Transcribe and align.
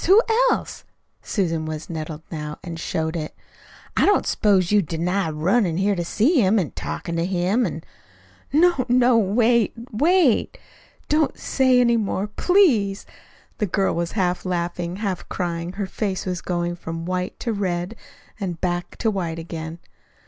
Who 0.07 0.19
else?" 0.49 0.83
Susan 1.21 1.67
was 1.67 1.87
nettled 1.87 2.23
now, 2.31 2.57
and 2.63 2.79
showed 2.79 3.15
it. 3.15 3.35
"I 3.95 4.07
don't 4.07 4.25
s'pose 4.25 4.71
you'll 4.71 4.81
deny 4.81 5.29
runnin' 5.29 5.77
here 5.77 5.93
to 5.95 6.03
see 6.03 6.41
him, 6.41 6.57
an' 6.57 6.71
talkin' 6.71 7.17
to 7.17 7.23
him, 7.27 7.67
an'" 7.67 7.83
"No, 8.51 8.83
no, 8.89 9.15
wait! 9.19 9.73
wait! 9.91 10.57
Don't 11.07 11.37
say 11.37 11.79
any 11.79 11.97
more, 11.97 12.25
PLEASE!" 12.25 13.05
The 13.59 13.67
girl 13.67 13.93
was 13.93 14.13
half 14.13 14.43
laughing, 14.43 14.95
half 14.95 15.29
crying, 15.29 15.67
and 15.67 15.75
her 15.75 15.85
face 15.85 16.25
was 16.25 16.41
going 16.41 16.77
from 16.77 17.05
white 17.05 17.39
to 17.41 17.53
red 17.53 17.95
and 18.39 18.59
back 18.59 18.97
to 18.97 19.11
white 19.11 19.37
again. 19.37 19.77